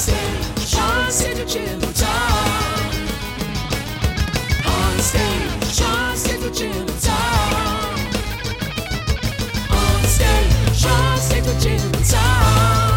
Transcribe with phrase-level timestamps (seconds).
[0.00, 1.44] stage, Sean said to
[1.92, 2.94] talk.
[4.64, 6.50] On stage, Sean said to
[7.00, 7.98] talk.
[9.70, 12.89] On stage, Sean said to chill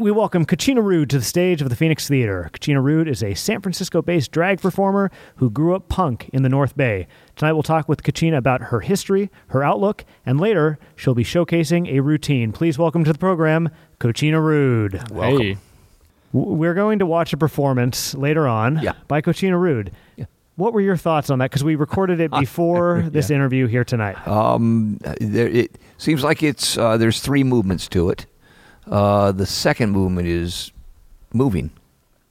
[0.00, 2.48] Tonight, we welcome Kachina Rude to the stage of the Phoenix Theater.
[2.54, 6.48] Kachina Rude is a San Francisco based drag performer who grew up punk in the
[6.48, 7.06] North Bay.
[7.36, 11.86] Tonight, we'll talk with Kachina about her history, her outlook, and later, she'll be showcasing
[11.92, 12.50] a routine.
[12.50, 13.68] Please welcome to the program,
[13.98, 15.02] Kachina Rude.
[15.12, 15.58] Hey.
[16.32, 18.92] We're going to watch a performance later on Yeah.
[19.06, 19.92] by Kachina Rude.
[20.56, 21.50] What were your thoughts on that?
[21.50, 24.26] Because we recorded it before this interview here tonight.
[24.26, 28.24] Um, there, it seems like it's uh, there's three movements to it.
[28.86, 30.72] Uh, the second movement is
[31.32, 31.70] moving.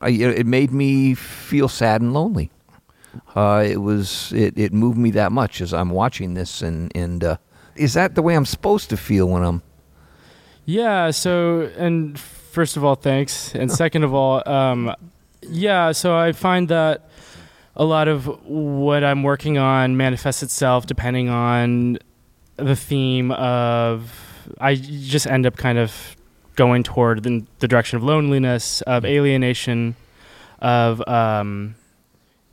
[0.02, 2.52] I, it made me feel sad and lonely.
[3.35, 7.24] Uh, it was it, it moved me that much as I'm watching this and and
[7.24, 7.37] uh,
[7.76, 9.62] is that the way I'm supposed to feel when I'm
[10.65, 11.12] Yeah.
[11.12, 14.93] So, and first of all, thanks, and second of all, um,
[15.41, 15.91] yeah.
[15.91, 17.09] So I find that
[17.76, 21.98] a lot of what I'm working on manifests itself depending on
[22.57, 24.13] the theme of.
[24.59, 26.15] I just end up kind of
[26.60, 29.96] going toward the, the direction of loneliness, of alienation,
[30.60, 31.74] of um,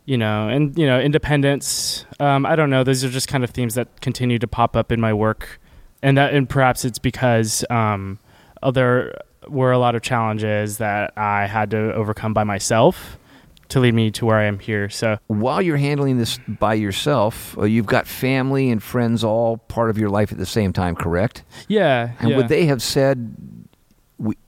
[0.04, 2.06] you know, and you know, independence.
[2.20, 2.84] Um, I don't know.
[2.84, 5.58] Those are just kind of themes that continue to pop up in my work,
[6.02, 8.20] and that, and perhaps it's because um,
[8.62, 13.18] uh, there were a lot of challenges that I had to overcome by myself
[13.70, 14.88] to lead me to where I am here.
[14.88, 19.90] So while you're handling this by yourself, uh, you've got family and friends all part
[19.90, 21.42] of your life at the same time, correct?
[21.66, 22.36] yeah, And yeah.
[22.36, 23.34] would they have said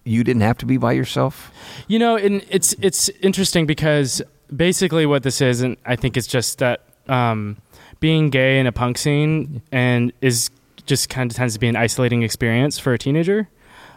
[0.04, 1.52] you didn't have to be by yourself?
[1.88, 4.22] You know, and it's it's interesting because
[4.54, 7.56] basically what this is, and I think it's just that um,
[8.00, 10.50] being gay in a punk scene and is
[10.86, 13.48] just kind of tends to be an isolating experience for a teenager.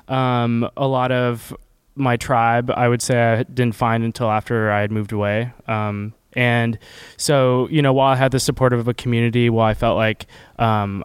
[0.08, 1.56] Um, a lot of
[1.96, 5.52] my tribe, I would say, I didn't find until after I had moved away.
[5.68, 6.78] Um, and
[7.18, 10.26] so, you know, while I had the support of a community, while I felt like
[10.60, 11.04] um,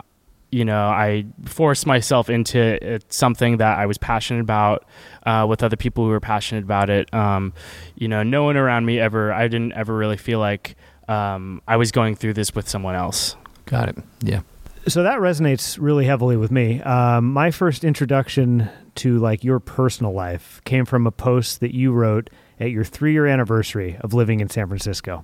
[0.56, 4.86] you know, I forced myself into it, something that I was passionate about
[5.26, 7.12] uh, with other people who were passionate about it.
[7.12, 7.52] Um,
[7.94, 10.74] you know, no one around me ever, I didn't ever really feel like
[11.08, 13.36] um, I was going through this with someone else.
[13.66, 13.98] Got it.
[14.22, 14.40] Yeah.
[14.88, 16.80] so that resonates really heavily with me.
[16.80, 21.92] Um, my first introduction to like your personal life came from a post that you
[21.92, 25.22] wrote at your three year anniversary of living in San Francisco.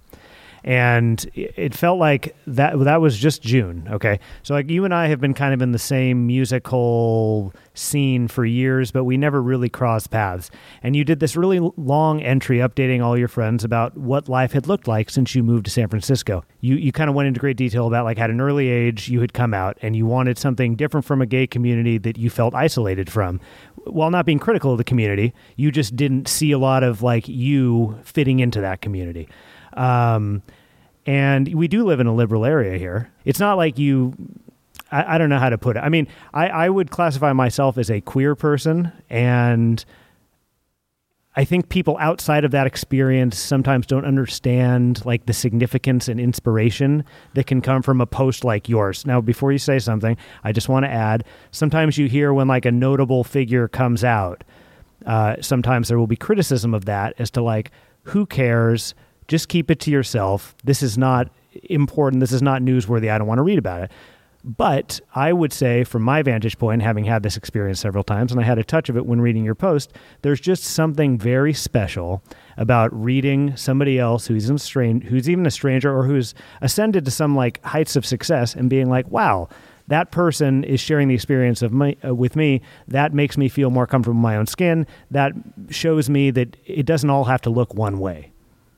[0.65, 3.89] And it felt like that that was just June.
[3.91, 4.21] Okay.
[4.43, 8.45] So like you and I have been kind of in the same musical scene for
[8.45, 10.51] years, but we never really crossed paths.
[10.83, 14.69] And you did this really long entry updating all your friends about what life had
[14.69, 16.45] looked like since you moved to San Francisco.
[16.61, 19.21] You you kind of went into great detail about like at an early age you
[19.21, 22.55] had come out and you wanted something different from a gay community that you felt
[22.55, 23.41] isolated from.
[23.85, 27.27] While not being critical of the community, you just didn't see a lot of like
[27.27, 29.29] you fitting into that community.
[29.75, 30.43] Um,
[31.07, 33.11] and we do live in a liberal area here.
[33.25, 34.15] It's not like you.
[34.91, 35.81] I, I don't know how to put it.
[35.81, 39.85] I mean, I, I would classify myself as a queer person, and
[41.35, 47.05] I think people outside of that experience sometimes don't understand like the significance and inspiration
[47.35, 49.07] that can come from a post like yours.
[49.07, 52.65] Now, before you say something, I just want to add: sometimes you hear when like
[52.65, 54.45] a notable figure comes out,
[55.05, 57.73] uh, sometimes there will be criticism of that as to like
[58.05, 58.95] who cares
[59.33, 60.55] just keep it to yourself.
[60.63, 61.31] This is not
[61.65, 62.21] important.
[62.21, 63.11] This is not newsworthy.
[63.11, 63.93] I don't want to read about it.
[64.45, 68.41] But i would say from my vantage point having had this experience several times and
[68.41, 72.25] i had a touch of it when reading your post there's just something very special
[72.57, 77.37] about reading somebody else who's strange who's even a stranger or who's ascended to some
[77.37, 79.49] like heights of success and being like wow
[79.87, 82.63] that person is sharing the experience of my, uh, with me.
[82.89, 84.87] That makes me feel more comfortable in my own skin.
[85.11, 85.33] That
[85.71, 88.32] shows me that it doesn't all have to look one way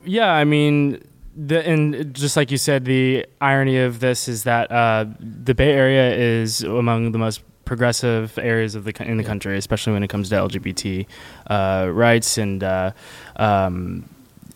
[0.05, 1.03] Yeah, I mean,
[1.35, 5.71] the, and just like you said, the irony of this is that uh, the Bay
[5.71, 10.07] Area is among the most progressive areas of the in the country, especially when it
[10.07, 11.05] comes to LGBT
[11.47, 12.91] uh, rights and uh,
[13.37, 14.07] um,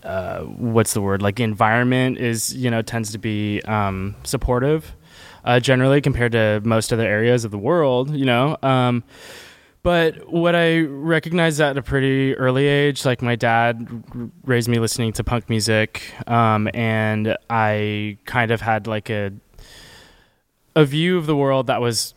[0.04, 4.96] uh, what's the word like environment is you know tends to be um, supportive
[5.44, 8.16] uh, generally compared to most other areas of the world.
[8.16, 8.58] You know.
[8.62, 9.04] Um,
[9.82, 14.04] but what I recognized at a pretty early age, like my dad
[14.44, 19.32] raised me listening to punk music, um, and I kind of had like a
[20.76, 22.14] a view of the world that was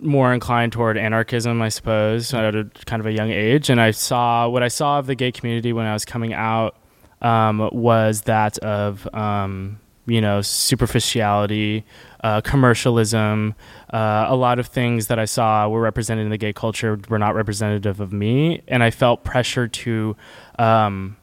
[0.00, 3.70] more inclined toward anarchism, I suppose, at a kind of a young age.
[3.70, 6.76] And I saw what I saw of the gay community when I was coming out
[7.22, 11.84] um, was that of um, you know, superficiality,
[12.22, 13.54] uh, commercialism.
[13.92, 17.18] Uh, a lot of things that I saw were represented in the gay culture were
[17.18, 20.16] not representative of me, and I felt pressure to.
[20.58, 21.16] Um,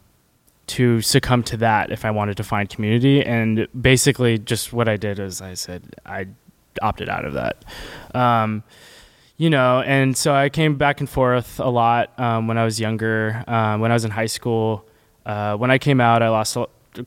[0.65, 3.21] to succumb to that if I wanted to find community.
[3.21, 6.27] And basically, just what I did is I said I
[6.81, 7.65] opted out of that.
[8.15, 8.63] Um,
[9.37, 12.79] you know, and so I came back and forth a lot um, when I was
[12.79, 13.43] younger.
[13.47, 14.85] Um, when I was in high school,
[15.25, 16.55] uh, when I came out, I lost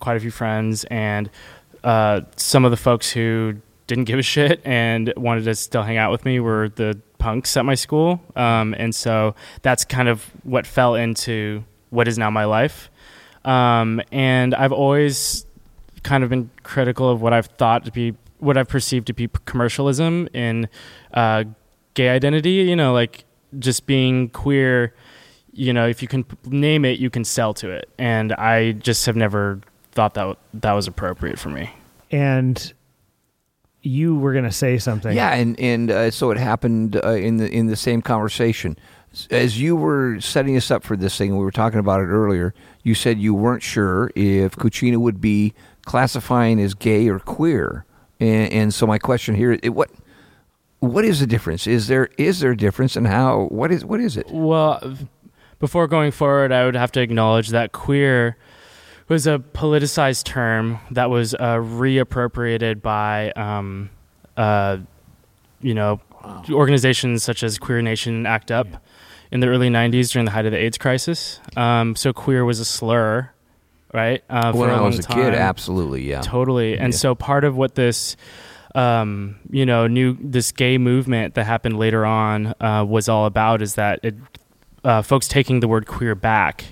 [0.00, 1.30] quite a few friends, and
[1.86, 3.54] uh, some of the folks who
[3.86, 7.56] didn't give a shit and wanted to still hang out with me were the punks
[7.56, 8.20] at my school.
[8.34, 12.90] Um, and so that's kind of what fell into what is now my life.
[13.44, 15.46] Um, and I've always
[16.02, 19.28] kind of been critical of what I've thought to be what I've perceived to be
[19.44, 20.68] commercialism in
[21.14, 21.44] uh,
[21.94, 22.50] gay identity.
[22.50, 23.24] You know, like
[23.60, 24.92] just being queer.
[25.52, 29.06] You know, if you can name it, you can sell to it, and I just
[29.06, 29.60] have never
[29.96, 31.70] thought that that was appropriate for me.
[32.12, 32.72] And
[33.82, 35.16] you were going to say something.
[35.16, 38.76] Yeah, and and uh, so it happened uh, in the in the same conversation.
[39.30, 42.52] As you were setting us up for this thing, we were talking about it earlier.
[42.82, 45.54] You said you weren't sure if Kachina would be
[45.86, 47.86] classifying as gay or queer,
[48.20, 49.90] and, and so my question here: is, what
[50.80, 51.66] what is the difference?
[51.66, 53.46] Is there is there a difference, and how?
[53.46, 54.26] What is what is it?
[54.30, 54.98] Well,
[55.58, 58.36] before going forward, I would have to acknowledge that queer
[59.08, 63.90] was a politicized term that was uh, reappropriated by, um,
[64.36, 64.78] uh,
[65.60, 66.00] you know,
[66.50, 68.66] organizations such as Queer Nation and Act Up
[69.30, 71.40] in the early 90s during the height of the AIDS crisis.
[71.56, 73.30] Um, so queer was a slur,
[73.94, 74.22] right?
[74.28, 76.20] Uh, when for a I was a kid, absolutely, yeah.
[76.20, 76.78] Totally.
[76.78, 76.98] And Yeah.
[76.98, 78.16] so part of what this
[78.74, 83.62] um, you know, new this gay movement that happened later on uh, was all about
[83.62, 84.14] is that it
[84.84, 86.64] uh, folks taking the word queer back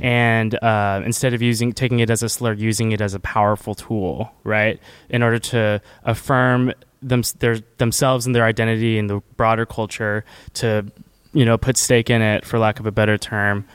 [0.00, 3.74] and uh, instead of using taking it as a slur, using it as a powerful
[3.74, 9.66] tool, right, in order to affirm them their, themselves and their identity in the broader
[9.66, 10.24] culture,
[10.54, 10.84] to
[11.32, 13.66] you know put stake in it, for lack of a better term.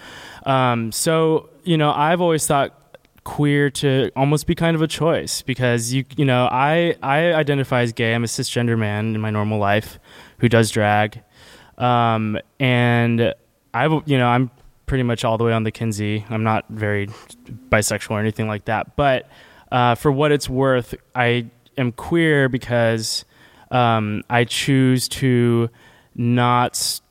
[0.45, 2.75] Um, so you know, I've always thought
[3.23, 7.81] queer to almost be kind of a choice because you you know I I identify
[7.81, 8.13] as gay.
[8.13, 9.99] I'm a cisgender man in my normal life
[10.39, 11.21] who does drag,
[11.77, 13.33] um, and
[13.73, 14.51] I you know I'm
[14.89, 16.25] pretty much all the way on the Kinsey.
[16.31, 17.07] I'm not very
[17.69, 19.29] bisexual or anything like that, but
[19.71, 21.45] uh, for what it's worth, I
[21.77, 23.23] am queer because
[23.69, 25.69] um, I choose to
[26.15, 27.01] not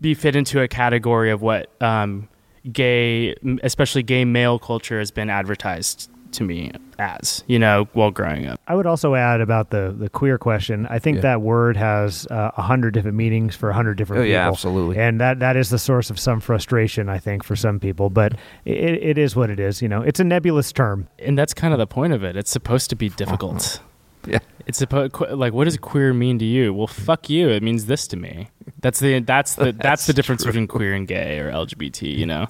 [0.00, 2.28] be fit into a category of what um,
[2.70, 3.34] gay,
[3.64, 7.42] especially gay male culture, has been advertised to me as.
[7.46, 8.60] You know, while growing up.
[8.68, 10.86] I would also add about the the queer question.
[10.90, 11.22] I think Yeah.
[11.22, 14.32] that word has uh, a hundred different meanings for a hundred different Oh, people.
[14.32, 14.98] yeah, absolutely.
[14.98, 18.10] And that that is the source of some frustration, I think, for some people.
[18.10, 18.34] But
[18.64, 19.80] it, it is what it is.
[19.82, 21.08] You know, it's a nebulous term.
[21.18, 22.36] and that's kind of the point of it.
[22.36, 23.80] It's supposed to be difficult.
[24.26, 24.40] Yeah.
[24.66, 26.74] It's supposed like what does queer mean to you?
[26.74, 27.48] Well, fuck you.
[27.48, 28.50] It means this to me.
[28.80, 32.14] That's the that's the that's, the difference between queer and gay or LGBT.
[32.18, 32.46] You know,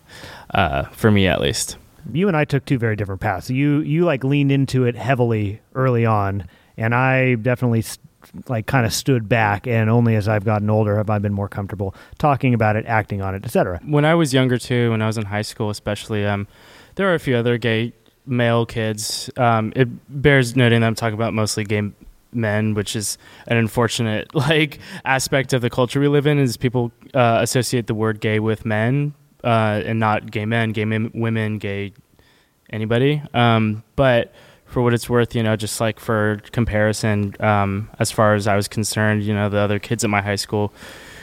[0.52, 1.76] uh, for me at least.
[2.12, 3.50] You and I took two very different paths.
[3.50, 6.46] You you like leaned into it heavily early on,
[6.76, 7.98] and I definitely s-
[8.48, 9.66] like kind of stood back.
[9.66, 13.20] And only as I've gotten older have I been more comfortable talking about it, acting
[13.22, 13.80] on it, etc.
[13.84, 16.46] When I was younger too, when I was in high school especially, um,
[16.94, 17.92] there were a few other gay
[18.26, 19.30] male kids.
[19.36, 19.88] Um, it
[20.22, 21.82] bears noting that I'm talking about mostly gay
[22.32, 26.38] men, which is an unfortunate like aspect of the culture we live in.
[26.38, 29.14] Is people uh, associate the word gay with men
[29.48, 31.94] uh, and not gay men, gay men, women, gay
[32.68, 33.22] anybody.
[33.32, 34.34] Um, but
[34.66, 38.56] for what it's worth, you know, just like for comparison, um, as far as I
[38.56, 40.70] was concerned, you know, the other kids at my high school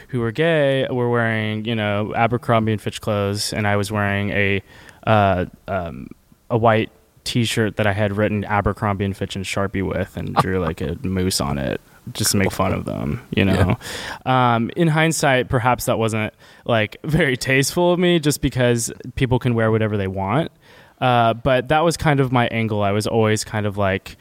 [0.08, 4.32] who were gay were wearing, you know, Abercrombie and Fitch clothes, and I was wearing
[4.32, 4.64] a
[5.06, 6.08] uh, um,
[6.50, 6.90] a white
[7.26, 10.98] T-shirt that I had written Abercrombie and Fitch in Sharpie with, and drew like a
[11.04, 11.80] moose on it,
[12.14, 13.22] just make fun of them.
[13.36, 13.78] You know,
[14.26, 16.34] um, in hindsight, perhaps that wasn't
[16.66, 20.52] like very tasteful of me, just because people can wear whatever they want.
[21.00, 22.82] Uh, but that was kind of my angle.
[22.82, 24.18] I was always kind of like,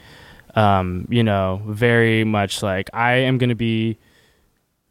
[0.55, 3.99] um, you know, very much like I am going to be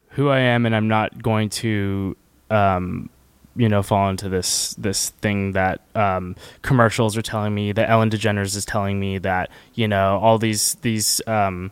[0.10, 2.16] who I am, and I'm not going to,
[2.50, 3.10] um,
[3.56, 8.10] you know, fall into this this thing that um, commercials are telling me, that Ellen
[8.10, 11.72] DeGeneres is telling me that you know all these these um,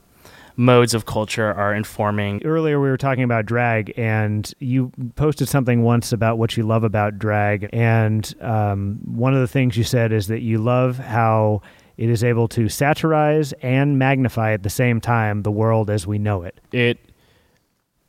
[0.56, 2.44] modes of culture are informing.
[2.46, 6.84] Earlier, we were talking about drag, and you posted something once about what you love
[6.84, 7.70] about drag.
[7.74, 11.62] And um, one of the things you said is that you love how
[11.98, 16.18] it is able to satirize and magnify at the same time the world as we
[16.18, 16.60] know it.
[16.72, 17.00] It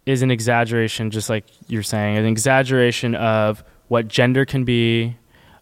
[0.07, 5.17] is an exaggeration, just like you're saying, an exaggeration of what gender can be,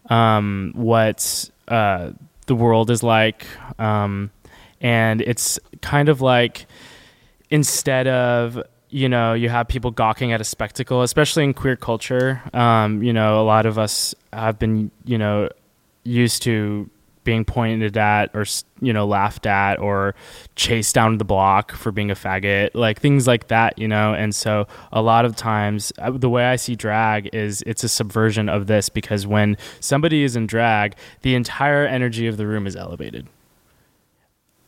[0.09, 2.11] um, what uh,
[2.47, 3.45] the world is like,
[3.79, 4.31] um,
[4.81, 6.65] and it's kind of like
[7.49, 12.41] instead of you know you have people gawking at a spectacle, especially in queer culture.
[12.53, 15.49] Um, you know, a lot of us have been you know
[16.03, 16.89] used to
[17.23, 18.45] being pointed at or
[18.81, 20.15] you know laughed at or
[20.55, 24.33] chased down the block for being a faggot like things like that you know and
[24.33, 28.49] so a lot of times uh, the way i see drag is it's a subversion
[28.49, 32.75] of this because when somebody is in drag the entire energy of the room is
[32.75, 33.27] elevated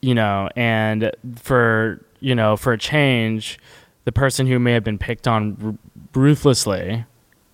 [0.03, 3.57] you know and for you know for a change
[4.03, 7.05] the person who may have been picked on r- ruthlessly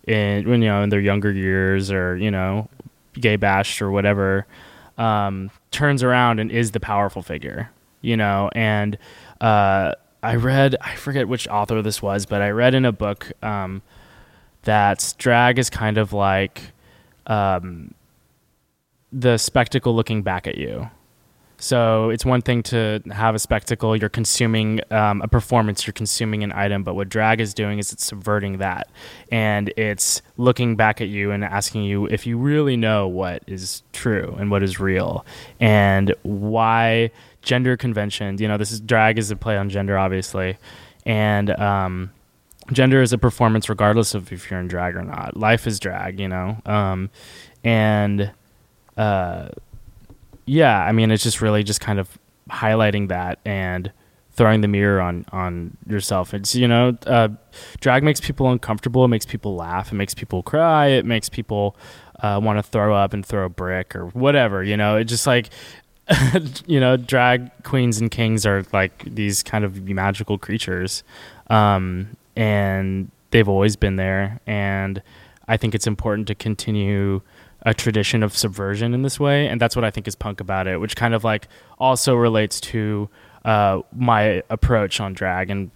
[0.07, 2.67] in you know in their younger years or you know
[3.13, 4.47] gay bashed or whatever
[4.97, 7.69] um, turns around and is the powerful figure
[8.01, 8.97] you know and
[9.41, 13.31] uh, i read i forget which author this was but i read in a book
[13.43, 13.79] um,
[14.63, 16.71] that drag is kind of like
[17.27, 17.93] um,
[19.13, 20.89] the spectacle looking back at you
[21.59, 26.41] so it's one thing to have a spectacle, you're consuming um, a performance, you're consuming
[26.41, 28.89] an item, but what drag is doing is it's subverting that.
[29.29, 33.83] And it's looking back at you and asking you if you really know what is
[33.91, 35.25] true and what is real
[35.59, 37.11] and why
[37.41, 40.57] gender conventions, you know, this is drag is a play on gender, obviously.
[41.05, 42.11] And, um,
[42.71, 45.35] gender is a performance regardless of if you're in drag or not.
[45.35, 46.57] Life is drag, you know?
[46.65, 47.09] Um,
[47.65, 48.31] and,
[48.95, 49.49] uh,
[50.49, 52.17] yeah, I mean, it's just really just kind of
[52.49, 53.91] highlighting that and
[54.31, 56.33] throwing the mirror on on yourself.
[56.33, 57.29] It's you know, uh,
[57.81, 59.05] drag makes people uncomfortable.
[59.05, 59.91] It makes people laugh.
[59.91, 60.87] It makes people cry.
[60.87, 61.75] It makes people
[62.21, 64.63] uh, want to throw up and throw a brick or whatever.
[64.63, 65.51] You know, it just like
[66.65, 71.03] you know, drag queens and kings are like these kind of magical creatures,
[71.51, 74.39] um, and they've always been there.
[74.47, 75.03] And
[75.47, 77.21] I think it's important to continue
[77.63, 80.67] a tradition of subversion in this way, and that's what I think is punk about
[80.67, 81.47] it, which kind of like
[81.77, 83.09] also relates to
[83.45, 85.71] uh, my approach on drag and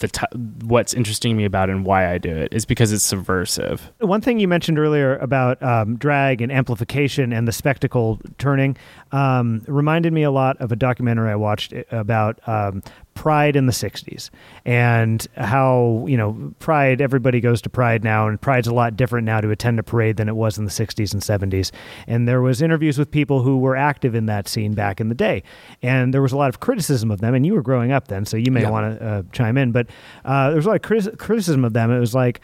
[0.00, 0.26] the t-
[0.64, 3.92] what's interesting me about and why I do it is because it's subversive.
[3.98, 8.76] One thing you mentioned earlier about um, drag and amplification and the spectacle turning
[9.12, 12.82] um, reminded me a lot of a documentary I watched about um,
[13.14, 14.30] Pride in the 60s
[14.64, 19.26] and how, you know, Pride, everybody goes to Pride now, and Pride's a lot different
[19.26, 21.70] now to attend a parade than it was in the 60s and 70s.
[22.06, 25.14] And there was interviews with people who were active in that scene back in the
[25.14, 25.42] day.
[25.82, 28.24] And there was a lot of criticism of them, and you were growing up then,
[28.24, 28.70] so you may Yeah.
[28.70, 29.72] want to uh, chime in.
[29.72, 29.88] But
[30.24, 31.90] uh, there was a lot of criti- criticism of them.
[31.90, 32.40] It was like,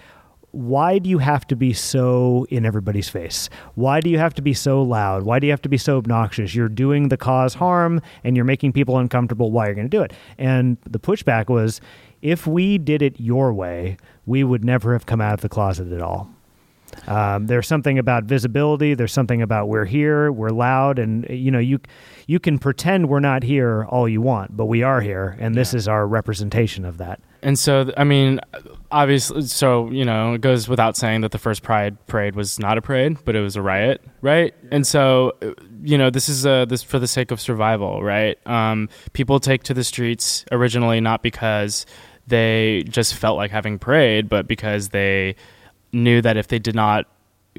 [0.52, 3.50] why do you have to be so in everybody's face?
[3.74, 5.24] Why do you have to be so loud?
[5.24, 6.54] Why do you have to be so obnoxious?
[6.54, 9.50] You're doing the cause harm and you're making people uncomfortable.
[9.50, 10.12] Why are you going to do it?
[10.38, 11.80] And the pushback was
[12.22, 15.92] if we did it your way, we would never have come out of the closet
[15.92, 16.30] at all.
[17.06, 18.94] Um, there's something about visibility.
[18.94, 21.80] There's something about we're here, we're loud, and you know you
[22.26, 25.74] you can pretend we're not here all you want, but we are here, and this
[25.74, 27.20] is our representation of that.
[27.46, 28.40] And so, I mean,
[28.90, 32.76] obviously, so, you know, it goes without saying that the first Pride parade was not
[32.76, 34.52] a parade, but it was a riot, right?
[34.72, 38.36] And so, uh, you know, this is uh, this for the sake of survival, right?
[38.48, 41.86] Um, people take to the streets originally not because
[42.26, 45.36] they just felt like having parade, but because they
[45.92, 47.06] knew that if they did not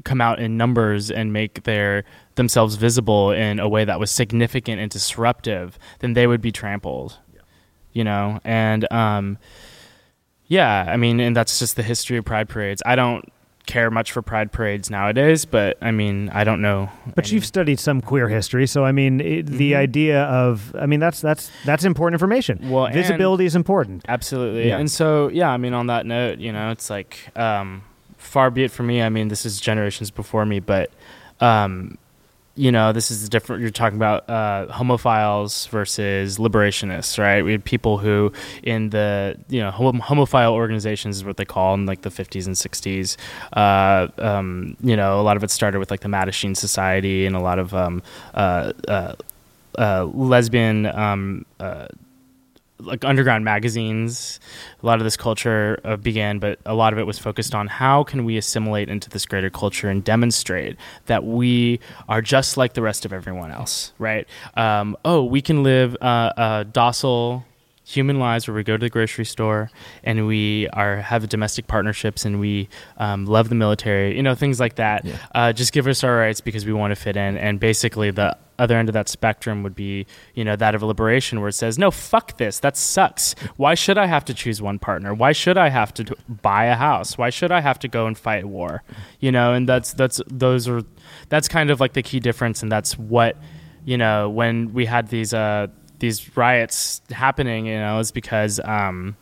[0.04, 2.04] come out in numbers and make their
[2.34, 7.16] themselves visible in a way that was significant and disruptive, then they would be trampled.
[7.94, 9.38] You know, and um,
[10.48, 12.82] yeah, I mean, and that's just the history of pride parades.
[12.84, 13.24] I don't
[13.66, 16.88] care much for pride parades nowadays, but I mean, I don't know.
[17.14, 19.76] But any- you've studied some queer history, so I mean, it, the Mhm.
[19.76, 22.70] idea of I mean, that's that's that's important information.
[22.70, 24.04] Well, Visibility is important.
[24.08, 24.68] Absolutely.
[24.68, 24.78] Yeah.
[24.78, 27.82] And so, yeah, I mean, on that note, you know, it's like, um,
[28.16, 29.02] far be it from me.
[29.02, 30.90] I mean, this is generations before me, but,
[31.40, 31.98] um,
[32.58, 33.62] you know, this is different.
[33.62, 37.42] You're talking about uh, homophiles versus liberationists, right?
[37.42, 38.32] We had people who,
[38.64, 42.46] in the you know hom- homophile organizations is what they call in like the 50s
[42.46, 43.16] and 60s.
[43.52, 47.36] Uh, um, you know, a lot of it started with like the Mattachine Society and
[47.36, 48.02] a lot of um,
[48.34, 49.14] uh, uh,
[49.78, 51.86] uh, lesbian um, uh,
[52.80, 54.38] like underground magazines
[54.82, 57.66] a lot of this culture uh, began but a lot of it was focused on
[57.66, 62.74] how can we assimilate into this greater culture and demonstrate that we are just like
[62.74, 64.28] the rest of everyone else right?
[64.54, 67.44] Um, oh we can live uh, uh, docile
[67.88, 69.70] human lives where we go to the grocery store
[70.04, 72.68] and we are have domestic partnerships and we
[72.98, 75.06] um, love the military you know things like that.
[75.06, 75.16] Yeah.
[75.34, 77.38] uh, just give us our rights because we want to fit in.
[77.38, 80.04] And basically the other end of that spectrum would be
[80.34, 82.60] you know that of liberation where it says no fuck this.
[82.60, 83.34] That sucks.
[83.56, 85.14] Why should i have to choose one partner?
[85.14, 87.16] Why should i have to buy a house?
[87.16, 88.82] Why should i have to go and fight war?
[89.18, 90.82] You know and that's that's those are
[91.30, 92.62] that's kind of like the key difference.
[92.62, 93.36] And that's what
[93.84, 95.68] you know, when we had these uh,
[95.98, 99.16] these riots happening, you know, is because um,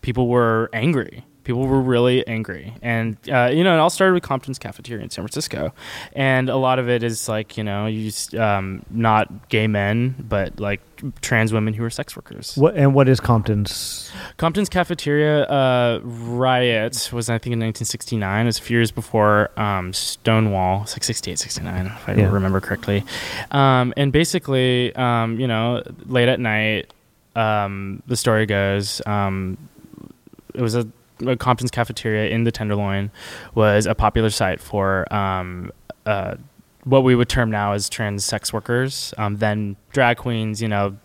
[0.00, 1.24] people were angry.
[1.46, 5.10] People were really angry, and uh, you know, it all started with Compton's cafeteria in
[5.10, 5.72] San Francisco,
[6.12, 10.16] and a lot of it is like you know, you just, um, not gay men,
[10.18, 10.80] but like
[11.20, 12.56] trans women who are sex workers.
[12.56, 14.10] What and what is Compton's?
[14.38, 18.42] Compton's cafeteria uh, riot was, I think, in 1969.
[18.42, 20.82] It was a few years before um, Stonewall.
[20.82, 22.28] It's like 68, 69, if I Yeah.
[22.32, 23.04] remember correctly.
[23.52, 26.92] Um, and basically, um, you know, late at night,
[27.36, 29.58] um, the story goes, um,
[30.54, 30.88] it was a
[31.38, 33.10] Compton's cafeteria in the Tenderloin
[33.54, 35.72] was a popular site for um,
[36.04, 36.36] uh,
[36.84, 39.12] what we would term now as trans sex workers.
[39.18, 40.96] Um, then drag queens, you know,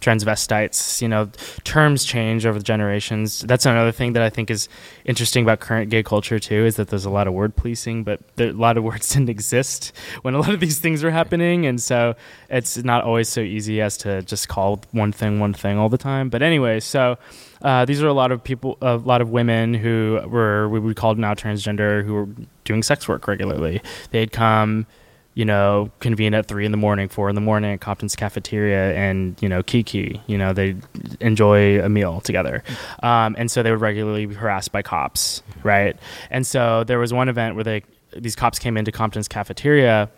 [0.00, 1.30] transvestites, you know,
[1.64, 3.40] terms change over the generations.
[3.40, 4.68] That's another thing that I think is
[5.04, 8.20] interesting about current gay culture too, is that there's a lot of word policing, but
[8.36, 11.66] there, a lot of words didn't exist when a lot of these things were happening,
[11.66, 12.14] and so
[12.48, 15.98] it's not always so easy as to just call one thing one thing all the
[15.98, 16.28] time.
[16.28, 17.18] But anyway, so.
[17.62, 20.96] Uh, these are a lot of people, a lot of women who were we would
[20.96, 22.28] call now transgender, who were
[22.64, 23.80] doing sex work regularly.
[24.10, 24.86] They'd come,
[25.34, 28.94] you know, convene at three in the morning, four in the morning at Compton's cafeteria,
[28.94, 30.20] and you know, kiki.
[30.26, 30.76] You know, they
[31.20, 32.62] enjoy a meal together,
[33.02, 35.96] um, and so they would regularly be harassed by cops, right?
[36.30, 37.82] And so there was one event where they
[38.16, 40.10] these cops came into Compton's cafeteria,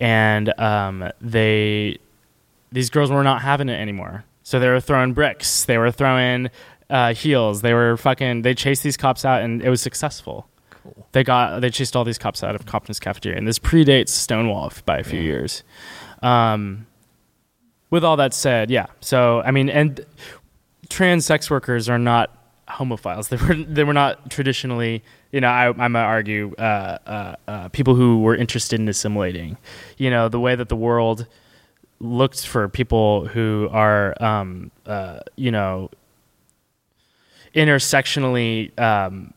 [0.00, 1.98] and um, they
[2.72, 4.24] these girls were not having it anymore.
[4.42, 6.50] So they were throwing bricks, they were throwing
[6.90, 8.42] uh, heels, they were fucking.
[8.42, 10.48] They chased these cops out, and it was successful.
[11.12, 14.72] They got they chased all these cops out of Compton's cafeteria, and this predates Stonewall
[14.84, 15.62] by a few years.
[16.22, 16.86] Um,
[17.90, 18.86] with all that said, yeah.
[19.00, 20.04] So I mean, and
[20.88, 22.36] trans sex workers are not
[22.68, 23.28] homophiles.
[23.28, 25.02] They were they were not traditionally.
[25.32, 29.58] You know, I, I might argue uh, uh, uh, people who were interested in assimilating.
[29.96, 31.26] You know, the way that the world
[32.00, 35.90] looked for people who are, um, uh, you know,
[37.54, 39.32] intersectionally um,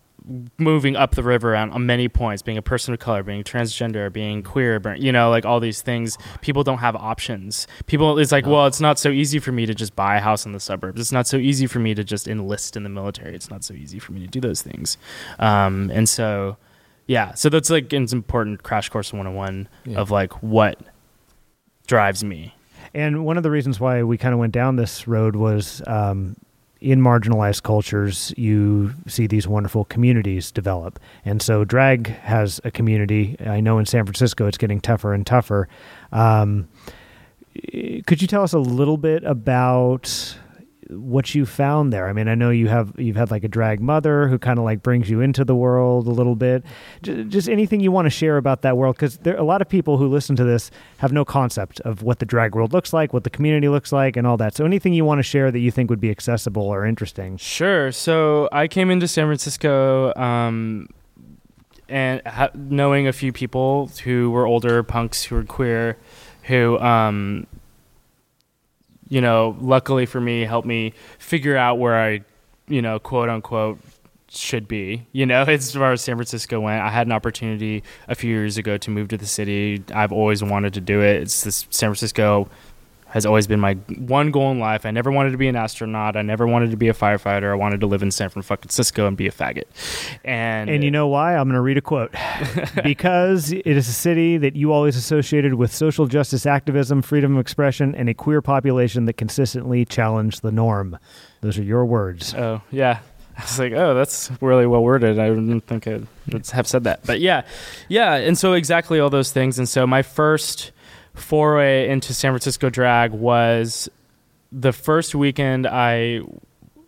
[0.57, 4.11] moving up the river on, on many points, being a person of color, being transgender,
[4.11, 6.17] being queer you know, like all these things.
[6.41, 7.67] People don't have options.
[7.87, 10.45] People, it's like, well, it's not so easy for me to just buy a house
[10.45, 10.99] in the suburbs.
[11.01, 13.35] It's not so easy for me to just enlist in the military.
[13.35, 14.97] It's not so easy for me to do those things.
[15.39, 16.55] Um, and so,
[17.05, 19.97] yeah, so that's like an important crash course 101 Yeah.
[19.97, 20.79] of like what
[21.87, 22.55] drives me.
[22.93, 26.37] And one of the reasons why we kind of went down this road was um,
[26.83, 30.99] in marginalized cultures, you see these wonderful communities develop.
[31.23, 33.37] And so drag has a community.
[33.39, 35.69] I know in San Francisco it's getting tougher and tougher.
[36.11, 36.67] Um,
[38.05, 40.37] could you tell us a little bit about
[40.99, 42.07] what you found there?
[42.07, 44.65] I mean, I know you have you've had like a drag mother who kind of
[44.65, 46.63] like brings you into the world a little bit.
[47.01, 49.69] J- just anything you want to share about that world because there a lot of
[49.69, 53.13] people who listen to this have no concept of what the drag world looks like,
[53.13, 54.55] what the community looks like, and all that.
[54.55, 57.37] So anything you want to share that you think would be accessible or interesting?
[57.37, 57.91] Sure.
[57.91, 60.87] So I came into San Francisco um,
[61.89, 65.97] and ha- knowing a few people who were older punks who were queer,
[66.43, 67.47] who, um,
[69.13, 72.21] you know, luckily for me, helped me figure out where I,
[72.67, 73.77] you know, quote unquote,
[74.27, 75.05] should be.
[75.11, 78.57] You know, as far as San Francisco went, I had an opportunity a few years
[78.57, 79.83] ago to move to the city.
[79.93, 81.21] I've always wanted to do it.
[81.21, 82.49] It's this San Francisco
[83.13, 84.87] has always been my one goal in life.
[84.87, 86.17] I never wanted to be an astronaut.
[86.17, 87.51] I never wanted to be a firefighter.
[87.51, 89.65] I wanted to live in San Francisco and be a faggot.
[90.23, 91.35] And And you know why?
[91.35, 92.11] I'm going to read a quote.
[92.83, 97.39] because it is a city that you always associated with social justice activism, freedom of
[97.39, 100.97] expression, and a queer population that consistently challenged the norm.
[101.41, 102.33] Those are your words.
[102.33, 103.01] Oh yeah.
[103.37, 105.19] I was like, oh, that's really well worded.
[105.19, 106.07] I didn't think I'd
[106.51, 107.43] have said that, but yeah,
[107.89, 108.15] yeah.
[108.15, 109.57] And so exactly all those things.
[109.59, 110.71] And so my first
[111.15, 113.89] foray into San Francisco drag was
[114.51, 116.21] the first weekend I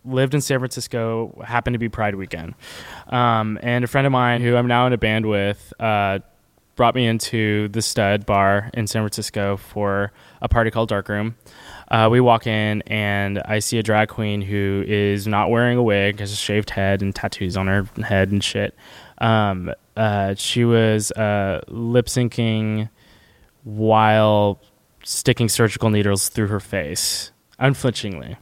[0.04, 1.42] lived in San Francisco.
[1.44, 2.54] Happened to be Pride weekend,
[3.08, 5.72] um, and a friend of mine who I'm now in a band with.
[5.78, 6.20] Uh,
[6.76, 10.12] brought me into the stud bar in San Francisco for
[10.42, 11.34] a party called Dark Room.
[11.88, 15.82] Uh, we walk in and I see a drag queen who is not wearing a
[15.82, 18.76] wig, has a shaved head and tattoos on her head and shit.
[19.18, 22.90] Um, uh, she was uh, lip syncing
[23.66, 24.60] while
[25.02, 28.36] sticking surgical needles through her face, unflinchingly.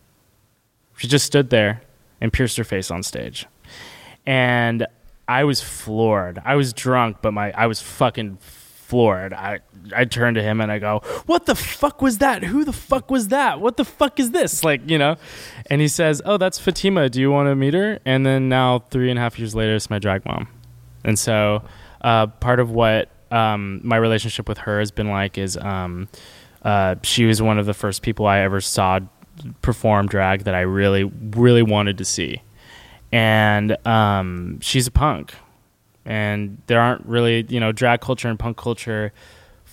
[0.98, 1.80] She just stood there
[2.20, 3.46] and pierced her face on stage.
[4.26, 4.86] And
[5.26, 6.42] I was floored.
[6.44, 9.32] I was drunk, but my I was fucking floored.
[9.32, 9.60] I
[9.96, 12.44] I turned to him and I go, "What the fuck was that?
[12.44, 13.62] Who the fuck was that?
[13.62, 15.16] What the fuck is this?" Like you know,
[15.70, 17.08] and he says, "Oh, that's Fatima.
[17.08, 19.74] Do you want to meet her?" And then now three and a half years later,
[19.74, 20.48] it's my drag mom,
[21.02, 21.62] and so
[22.02, 26.08] uh, part of what um, my relationship with her has been like is um,
[26.62, 29.00] uh, she was one of the first people I ever saw
[29.60, 32.42] perform drag that I really, really wanted to see.
[33.10, 35.34] And um, she's a punk.
[36.04, 39.12] And there aren't really, you know, drag culture and punk culture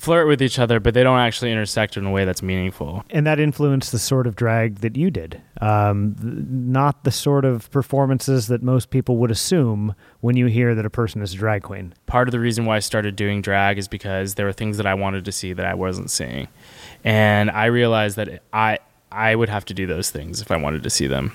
[0.01, 3.05] flirt with each other, but they don't actually intersect in a way that's meaningful.
[3.11, 5.39] And that influenced the sort of drag that you did.
[5.61, 10.73] Um, th- not the sort of performances that most people would assume when you hear
[10.73, 11.93] that a person is a drag queen.
[12.07, 14.87] part of the reason why I started doing drag is because there were things that
[14.87, 16.47] I wanted to see that I wasn't seeing,
[17.03, 18.79] and I realized that I
[19.11, 21.33] I would have to do those things if I wanted to see them.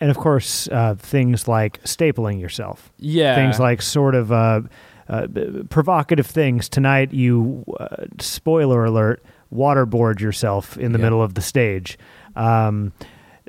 [0.00, 2.90] And of course, uh, things like stapling yourself.
[2.98, 4.62] Yeah, Things like sort of uh,
[5.10, 5.26] uh,
[5.68, 6.68] provocative things.
[6.68, 11.04] Tonight, you, uh, spoiler alert, waterboard yourself in the Yeah.
[11.06, 11.98] middle of the stage.
[12.36, 12.92] Um,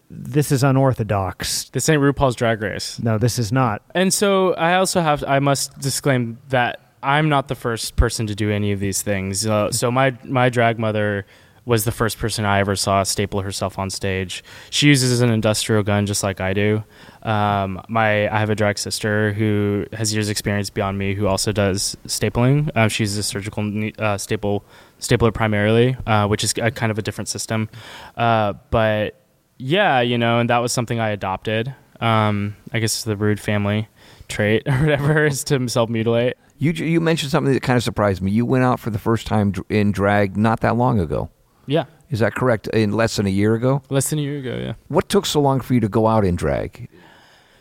[0.10, 1.70] this is unorthodox.
[1.70, 3.82] this ain't RuPaul's Drag Race, No, this is not.
[3.96, 8.36] and so I also have I must disclaim that I'm not the first person to
[8.36, 9.48] do any of these things.
[9.48, 11.26] Uh, so my my drag mother
[11.66, 14.44] was the first person I ever saw staple herself on stage.
[14.70, 16.84] She uses an industrial gun just like I do.
[17.22, 21.52] Um, my I have a drag sister who has years experience beyond me who also
[21.52, 22.76] does stapling.
[22.76, 24.64] Um, she's a surgical uh, staple
[24.98, 27.70] stapler primarily, uh, which is a, kind of a different system.
[28.18, 29.22] Uh, but
[29.58, 31.74] yeah, you know, and that was something I adopted.
[32.00, 33.88] Um, I guess the rude family
[34.28, 36.36] trait or whatever is to self mutilate.
[36.58, 38.32] You you mentioned something that kind of surprised me.
[38.32, 41.30] You went out for the first time in drag not that long ago.
[41.68, 42.68] Yeah, Is that correct?
[42.70, 43.82] In less than a year ago.
[43.90, 44.56] less than a year ago.
[44.58, 44.74] Yeah.
[44.88, 46.90] What took so long for you to go out in drag?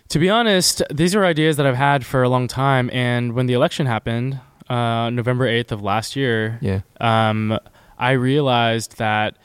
[0.09, 2.91] To be honest, these are ideas that I've had for a long time.
[2.93, 6.81] And when the election happened, uh, November 8th of last year, Yeah.
[7.01, 7.59] um,
[7.99, 9.37] I realized that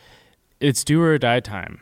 [0.60, 1.82] it's do or die time.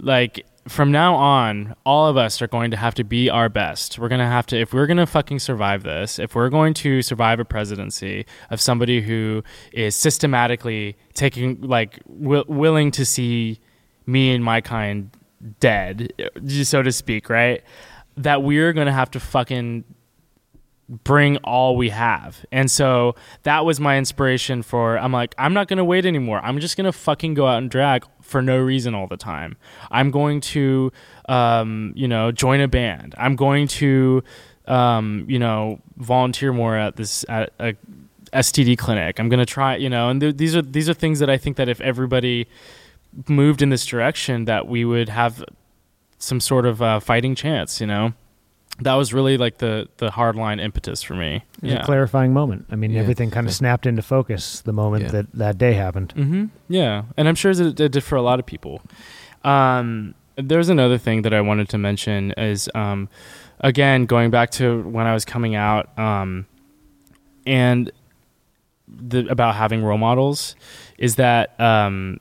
[0.00, 3.98] Like, from now on, all of us are going to have to be our best.
[3.98, 6.74] We're going to have to, if we're going to fucking survive this, if we're going
[6.74, 13.58] to survive a presidency of somebody who is systematically taking, like, wi- willing to see
[14.06, 15.10] me and my kind
[15.60, 16.12] dead,
[16.46, 17.62] so to speak, right?
[18.16, 19.84] That we're going to have to fucking
[20.88, 22.44] bring all we have.
[22.50, 26.40] And so that was my inspiration for I'm like I'm not going to wait anymore.
[26.42, 29.56] I'm just going to fucking go out and drag for no reason all the time.
[29.90, 30.90] I'm going to
[31.28, 33.14] um, you know, join a band.
[33.18, 34.22] I'm going to
[34.66, 37.74] um, you know, volunteer more at this at a
[38.32, 39.18] STD clinic.
[39.18, 41.36] I'm going to try, you know, and th- these are these are things that I
[41.36, 42.48] think that if everybody
[43.26, 45.44] moved in this direction that we would have
[46.18, 48.14] some sort of uh, fighting chance, you know
[48.80, 51.36] that was really like the the hardline impetus for me.
[51.36, 51.78] It was Yeah.
[51.80, 52.66] a clarifying moment.
[52.70, 53.00] I mean, Yeah.
[53.00, 55.10] everything kind of snapped into focus the moment Yeah.
[55.10, 56.12] that that day happened.
[56.12, 58.80] hmm Yeah, and I'm sure that it did for a lot of people.
[59.44, 63.08] Um, there's another thing that I wanted to mention is, um,
[63.60, 66.46] again, going back to when I was coming out, um,
[67.46, 67.90] and
[68.86, 70.54] the, about having role models,
[70.96, 72.18] is that um,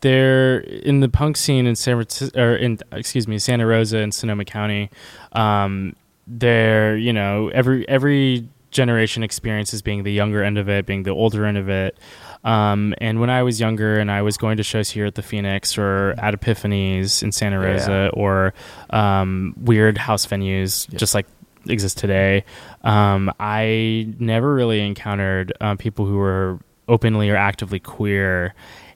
[0.00, 4.12] there in the punk scene in San Francisco, or in excuse me, Santa Rosa and
[4.12, 4.90] Sonoma County,
[5.32, 5.94] um,
[6.26, 11.10] there you know every every generation experiences being the younger end of it, being the
[11.10, 11.98] older end of it.
[12.44, 15.22] Um, and when I was younger and I was going to shows here at the
[15.22, 18.54] Phoenix or at Epiphanies in Santa Rosa or
[18.90, 21.26] um, weird house venues, just like
[21.68, 22.44] exist today,
[22.82, 28.54] um, I never really encountered um, people who were openly or actively queer.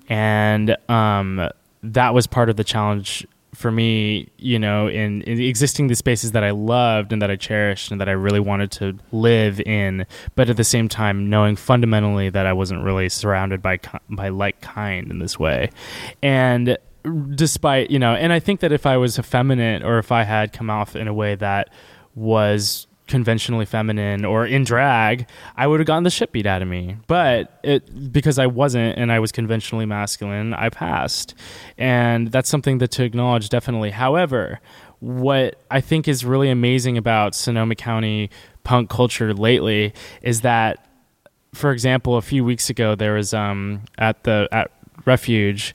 [0.09, 1.49] And um,
[1.83, 6.33] that was part of the challenge for me, you know, in, in existing the spaces
[6.33, 10.07] that I loved and that I cherished and that I really wanted to live in,
[10.35, 14.61] but at the same time knowing fundamentally that I wasn't really surrounded by by like
[14.61, 15.71] kind in this way,
[16.23, 16.77] and
[17.35, 20.53] despite you know, and I think that if I was effeminate or if I had
[20.53, 21.71] come off in a way that
[22.15, 26.69] was conventionally feminine or in drag, I would have gotten the shit beat out of
[26.69, 26.97] me.
[27.07, 31.35] But it because I wasn't and I was conventionally masculine, I passed.
[31.77, 33.91] And that's something that to acknowledge definitely.
[33.91, 34.61] However,
[35.01, 38.31] what I think is really amazing about Sonoma County
[38.63, 40.89] punk culture lately is that
[41.53, 44.71] for example, a few weeks ago there was um at the at
[45.07, 45.75] Refuge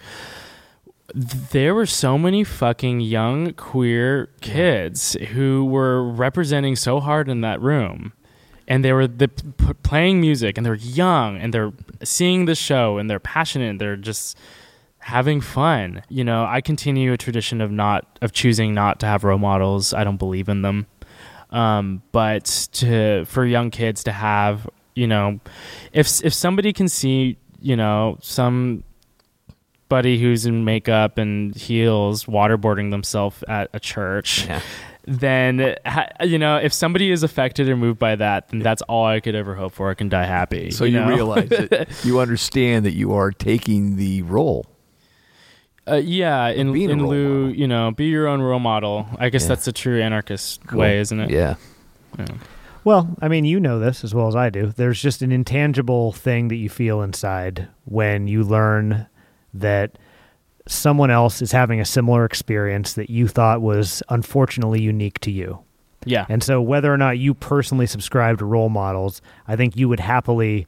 [1.13, 7.62] there were so many fucking young queer kids who were representing so hard in that
[7.62, 8.13] room.
[8.67, 12.98] And they were the, p- playing music and they're young and they're seeing the show
[13.00, 14.38] and they're passionate and they're just
[15.00, 16.04] having fun.
[16.10, 19.93] You know i continue a tradition of not of choosing not to have role models.
[19.93, 20.88] I don't believe in them.
[21.50, 25.39] Um, but to for young kids to have you know
[25.93, 28.84] if if somebody can see you know some
[29.89, 34.62] buddy who's in makeup and heels waterboarding themselves at a church Yeah.
[35.06, 35.75] then
[36.23, 39.34] you know if somebody is affected or moved by that, then that's all I could
[39.36, 39.89] ever hope for.
[39.89, 40.69] I can die happy.
[40.71, 41.08] So you, know?
[41.08, 44.65] realize that you understand that you are taking the role.
[45.88, 47.56] Uh, yeah, in in lieu, model.
[47.56, 49.08] you know, be your own role model.
[49.17, 49.47] I guess Yeah.
[49.49, 51.32] that's the true anarchist way, isn't it?
[51.32, 51.56] Yeah.
[52.19, 52.28] Yeah.
[52.84, 54.67] Well, I mean, you know this as well as I do.
[54.75, 59.08] There's just an intangible thing that you feel inside when you learn
[59.54, 59.98] that
[60.68, 65.60] someone else is having a similar experience that you thought was unfortunately unique to you.
[66.06, 66.26] Yeah.
[66.30, 70.00] And so, whether or not you personally subscribe to role models, I think you would
[70.00, 70.66] happily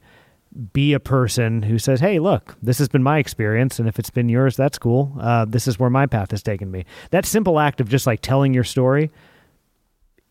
[0.72, 3.78] be a person who says, Hey, look, this has been my experience.
[3.78, 5.16] And if it's been yours, that's cool.
[5.18, 6.84] Uh, this is where my path has taken me.
[7.10, 9.10] That simple act of just like telling your story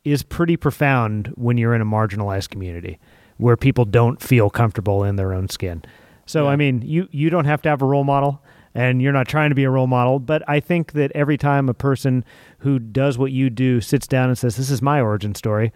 [0.03, 2.99] is pretty profound when you're in a marginalized community
[3.37, 5.83] where people don't feel comfortable in their own skin.
[6.31, 6.51] So, Yeah.
[6.51, 8.41] I mean, you, you don't have to have a role model
[8.73, 11.67] and you're not trying to be a role model, but I think that every time
[11.67, 12.23] a person
[12.59, 15.73] who does what you do sits down and says, This is my origin story,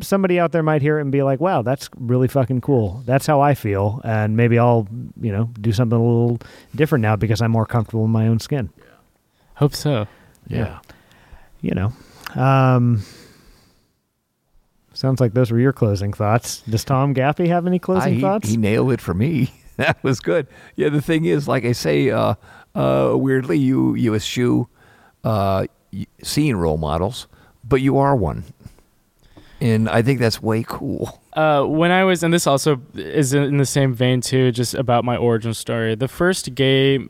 [0.00, 3.02] somebody out there might hear it and be like, Wow, that's really fucking cool.
[3.04, 4.00] That's how I feel.
[4.02, 4.88] And maybe I'll,
[5.20, 6.38] you know, do something a little
[6.74, 8.70] different now because I'm more comfortable in my own skin.
[9.56, 10.06] Hope so.
[10.48, 10.78] Yeah.
[11.60, 11.92] You know.
[12.34, 13.02] Um,
[15.00, 16.60] sounds like those were your closing thoughts.
[16.68, 18.48] Does Tom Gaffey have any closing I- he, thoughts?
[18.48, 19.52] he nailed it for me.
[19.76, 20.46] that was good.
[20.76, 22.34] Yeah, the thing is, like I say, uh,
[22.74, 24.68] uh, weirdly, you you eschew
[25.24, 25.66] uh,
[26.22, 27.26] seeing role models,
[27.64, 28.44] but you are one,
[29.60, 31.20] and I think that's way cool.
[31.32, 35.04] Uh, when I was, and this also is in the same vein too, just about
[35.04, 35.94] my origin story.
[35.94, 37.08] The first gay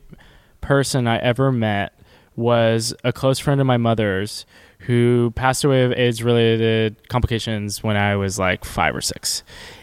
[0.61, 1.93] person I ever met
[2.37, 4.47] was a close friend of my mother's
[4.81, 9.43] who passed away of AIDS related complications when I was like five or six.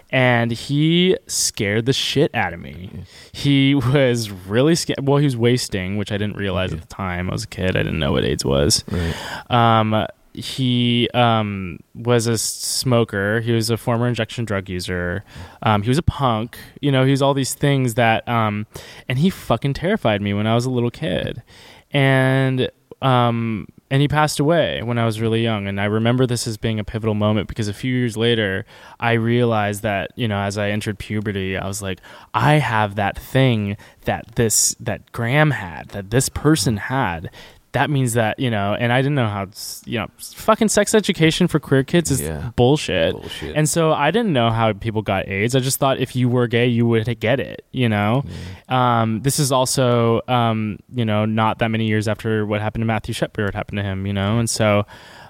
[0.09, 3.03] And he scared the shit out of me.
[3.31, 5.05] He was really scared.
[5.05, 7.29] Well, he was wasting, which I didn't realize at the time.
[7.29, 7.75] I was a kid.
[7.75, 8.83] I didn't know what AIDS was.
[8.89, 9.51] Right.
[9.51, 13.41] Um, he um, was a smoker.
[13.41, 15.23] He was a former injection drug user.
[15.63, 16.57] Um, he was a punk.
[16.79, 18.67] You know, he was all these things that, um,
[19.09, 21.43] and he fucking terrified me when I was a little kid.
[21.91, 22.69] And
[23.01, 25.67] um, and he passed away when I was really young.
[25.67, 28.65] And I remember this as being a pivotal moment because a few years later,
[28.99, 31.99] I realized that you know, as I entered puberty, I was like,
[32.33, 37.29] I have that thing that this that Graham had, that this person had.
[37.77, 39.47] That means that you know, and I didn't know how
[39.85, 42.49] you know, fucking sex education for queer kids is Yeah.
[42.55, 43.13] bullshit.
[43.13, 43.55] Bullshit.
[43.55, 45.55] And so I didn't know how people got AIDS.
[45.55, 47.63] I just thought if you were gay, you would get it.
[47.71, 48.23] You know,
[48.67, 52.85] um, this is also um, you know not that many years after what happened to
[52.87, 54.07] Matthew Shepard happened to him.
[54.07, 54.85] You know, and so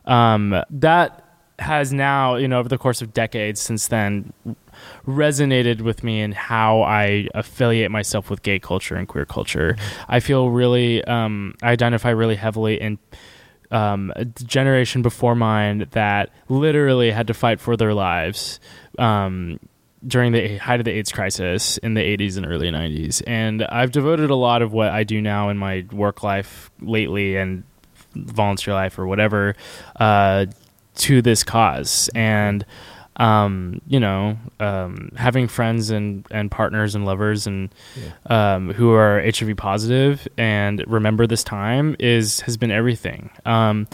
[0.06, 1.24] um, that
[1.60, 4.34] has now you know over the course of decades since then
[5.08, 9.76] resonated with me in how I affiliate myself with gay culture and queer culture.
[10.08, 13.00] I feel really, um, I identify really heavily in
[13.72, 18.60] um, a generation before mine that literally had to fight for their lives
[18.98, 19.60] um,
[20.06, 23.22] during the height of the AIDS crisis in the 80s and early 90s.
[23.28, 27.36] And I've devoted a lot of what I do now in my work life lately
[27.36, 27.64] and
[28.16, 29.56] volunteer life or whatever
[29.98, 30.46] uh,
[30.98, 32.10] to this cause.
[32.16, 32.66] And
[33.18, 37.74] um, you know, um, having friends and, and partners and lovers and
[38.28, 43.32] um, who are HIV positive and remember this time is has been everything.
[43.46, 43.88] Um,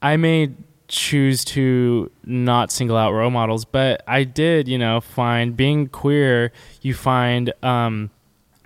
[0.00, 0.52] I may
[0.88, 6.52] choose to not single out role models, but I did, you know, find being queer.
[6.82, 8.10] You find um,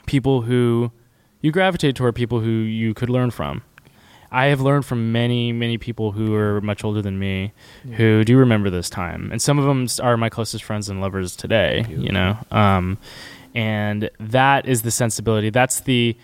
[0.06, 0.90] people who
[1.40, 3.62] you gravitate toward people who you could learn from.
[4.30, 7.52] I have learned from many, many people who are much older than me
[7.96, 9.30] who do remember this time.
[9.30, 12.36] And some of them are my closest friends and lovers today, you know?
[12.50, 12.98] Um,
[13.54, 15.50] and that is the sensibility.
[15.50, 16.16] That's the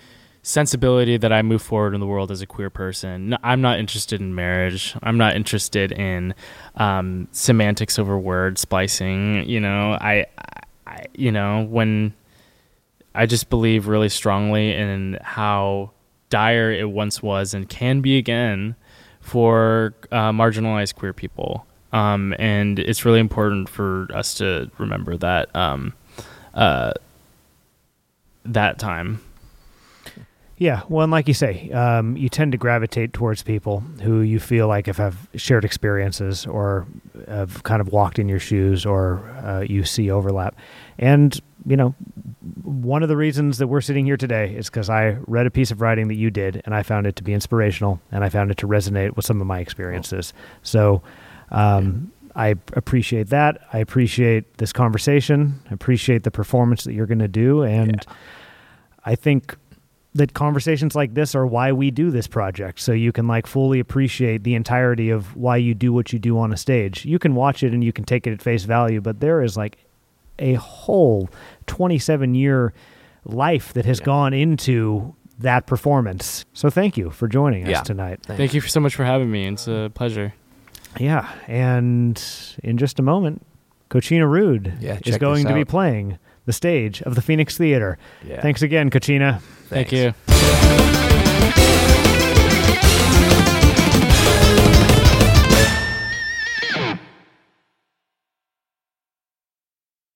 [0.42, 3.36] sensibility that I move forward in the world as a queer person.
[3.42, 4.94] I'm not interested in marriage.
[5.02, 6.34] I'm not interested in
[6.74, 9.48] um, semantics over word splicing.
[9.48, 10.26] You know, I,
[10.86, 12.12] I, you know, when
[13.14, 15.92] I just believe really strongly in how
[16.32, 18.74] dire it once was and can be again
[19.20, 21.66] for uh, marginalized queer people.
[21.92, 25.92] Um, and it's really important for us to remember that um,
[26.54, 26.92] uh,
[28.46, 29.20] that time.
[30.56, 34.38] Yeah, well, and like you say, um, you tend to gravitate towards people who you
[34.38, 36.86] feel like if have shared experiences or
[37.26, 40.54] have kind of walked in your shoes or uh, you see overlap.
[40.98, 41.94] And, you know,
[42.62, 45.70] one of the reasons that we're sitting here today is because I read a piece
[45.70, 48.50] of writing that you did and I found it to be inspirational and I found
[48.50, 50.32] it to resonate with some of my experiences.
[50.62, 51.02] So,
[51.50, 53.60] um, I appreciate that.
[53.72, 55.60] I appreciate this conversation.
[55.70, 57.62] I appreciate the performance that you're going to do.
[57.62, 58.04] And
[59.04, 59.56] I think
[60.14, 63.80] that conversations like this are why we do this project so you can like fully
[63.80, 67.34] appreciate the entirety of why you do what you do on a stage you can
[67.34, 69.78] watch it and you can take it at face value but there is like
[70.38, 71.30] a whole
[71.66, 72.72] 27 year
[73.24, 77.82] life that has gone into that performance so thank you for joining us Yeah.
[77.82, 79.46] tonight Thank you so much for having me.
[79.48, 80.34] It's a pleasure.
[81.00, 82.22] yeah and
[82.62, 83.44] in just a moment
[83.90, 88.40] Kachina Rude Yeah, is going to be playing the stage of the Phoenix Theater Yeah.
[88.40, 90.12] thanks again Kachina Thank you.